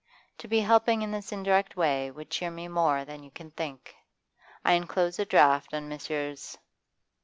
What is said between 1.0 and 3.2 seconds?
in this indirect way would cheer me more